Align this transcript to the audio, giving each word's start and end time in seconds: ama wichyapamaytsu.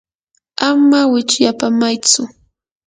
ama 0.69 0.99
wichyapamaytsu. 1.11 2.21